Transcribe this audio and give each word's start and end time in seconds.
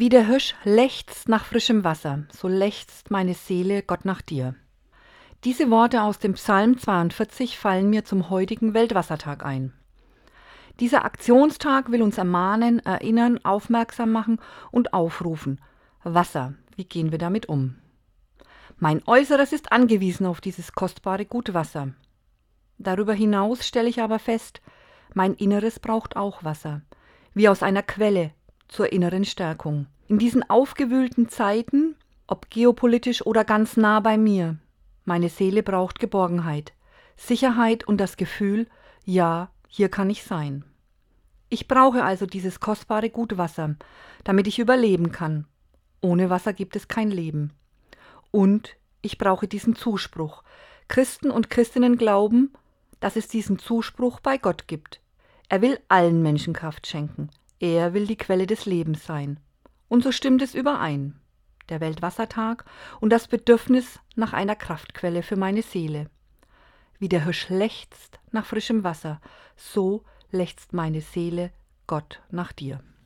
Wie 0.00 0.10
der 0.10 0.28
Hirsch 0.28 0.54
lechzt 0.62 1.28
nach 1.28 1.44
frischem 1.44 1.82
Wasser, 1.82 2.22
so 2.30 2.46
lechzt 2.46 3.10
meine 3.10 3.34
Seele 3.34 3.82
Gott 3.82 4.04
nach 4.04 4.22
dir. 4.22 4.54
Diese 5.42 5.72
Worte 5.72 6.02
aus 6.02 6.20
dem 6.20 6.34
Psalm 6.34 6.78
42 6.78 7.58
fallen 7.58 7.90
mir 7.90 8.04
zum 8.04 8.30
heutigen 8.30 8.74
Weltwassertag 8.74 9.44
ein. 9.44 9.72
Dieser 10.78 11.04
Aktionstag 11.04 11.90
will 11.90 12.02
uns 12.02 12.16
ermahnen, 12.16 12.78
erinnern, 12.78 13.44
aufmerksam 13.44 14.12
machen 14.12 14.38
und 14.70 14.92
aufrufen. 14.94 15.60
Wasser, 16.04 16.54
wie 16.76 16.84
gehen 16.84 17.10
wir 17.10 17.18
damit 17.18 17.48
um? 17.48 17.74
Mein 18.76 19.02
Äußeres 19.04 19.52
ist 19.52 19.72
angewiesen 19.72 20.26
auf 20.26 20.40
dieses 20.40 20.74
kostbare 20.74 21.24
gute 21.24 21.54
Wasser. 21.54 21.88
Darüber 22.78 23.14
hinaus 23.14 23.66
stelle 23.66 23.88
ich 23.88 24.00
aber 24.00 24.20
fest, 24.20 24.60
mein 25.12 25.34
Inneres 25.34 25.80
braucht 25.80 26.14
auch 26.14 26.44
Wasser, 26.44 26.82
wie 27.34 27.48
aus 27.48 27.64
einer 27.64 27.82
Quelle, 27.82 28.30
zur 28.68 28.92
inneren 28.92 29.24
Stärkung. 29.24 29.86
In 30.06 30.18
diesen 30.18 30.48
aufgewühlten 30.48 31.28
Zeiten, 31.28 31.96
ob 32.26 32.50
geopolitisch 32.50 33.24
oder 33.26 33.44
ganz 33.44 33.76
nah 33.76 34.00
bei 34.00 34.16
mir, 34.16 34.56
meine 35.04 35.28
Seele 35.28 35.62
braucht 35.62 35.98
Geborgenheit, 35.98 36.72
Sicherheit 37.16 37.86
und 37.88 37.98
das 37.98 38.16
Gefühl, 38.16 38.66
ja, 39.04 39.50
hier 39.66 39.88
kann 39.88 40.10
ich 40.10 40.22
sein. 40.22 40.64
Ich 41.50 41.66
brauche 41.66 42.04
also 42.04 42.26
dieses 42.26 42.60
kostbare 42.60 43.10
Gutwasser, 43.10 43.76
damit 44.24 44.46
ich 44.46 44.58
überleben 44.58 45.12
kann. 45.12 45.46
Ohne 46.00 46.30
Wasser 46.30 46.52
gibt 46.52 46.76
es 46.76 46.88
kein 46.88 47.10
Leben. 47.10 47.52
Und 48.30 48.76
ich 49.00 49.18
brauche 49.18 49.48
diesen 49.48 49.74
Zuspruch. 49.74 50.42
Christen 50.88 51.30
und 51.30 51.50
Christinnen 51.50 51.96
glauben, 51.96 52.52
dass 53.00 53.16
es 53.16 53.28
diesen 53.28 53.58
Zuspruch 53.58 54.20
bei 54.20 54.38
Gott 54.38 54.68
gibt. 54.68 55.00
Er 55.48 55.62
will 55.62 55.78
allen 55.88 56.22
Menschen 56.22 56.52
Kraft 56.52 56.86
schenken. 56.86 57.30
Er 57.60 57.92
will 57.94 58.06
die 58.06 58.16
Quelle 58.16 58.46
des 58.46 58.66
Lebens 58.66 59.04
sein. 59.04 59.40
Und 59.88 60.04
so 60.04 60.12
stimmt 60.12 60.42
es 60.42 60.54
überein, 60.54 61.18
der 61.68 61.80
Weltwassertag 61.80 62.64
und 63.00 63.10
das 63.10 63.28
Bedürfnis 63.28 63.98
nach 64.14 64.32
einer 64.32 64.56
Kraftquelle 64.56 65.22
für 65.22 65.36
meine 65.36 65.62
Seele. 65.62 66.10
Wie 66.98 67.08
der 67.08 67.24
Hirsch 67.24 67.48
lechzt 67.48 68.20
nach 68.30 68.46
frischem 68.46 68.84
Wasser, 68.84 69.20
so 69.56 70.04
lechzt 70.30 70.72
meine 70.72 71.00
Seele 71.00 71.52
Gott 71.86 72.20
nach 72.30 72.52
dir. 72.52 72.82